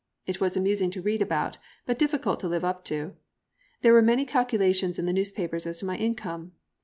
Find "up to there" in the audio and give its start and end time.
2.63-3.93